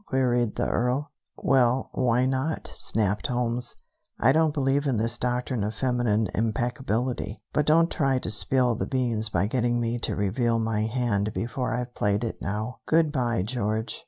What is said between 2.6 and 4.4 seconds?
snapped Holmes. "I